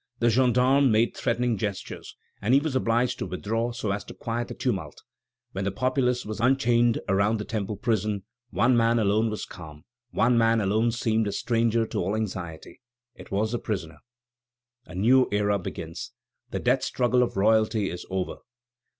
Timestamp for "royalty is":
17.37-18.03